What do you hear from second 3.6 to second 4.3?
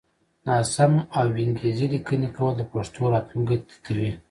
تتوي